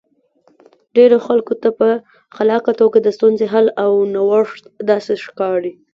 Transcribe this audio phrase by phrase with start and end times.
[0.95, 1.87] ډېرو خلکو ته په
[2.37, 5.73] خلاقه توګه د ستونزې حل او نوښت داسې ښکاري.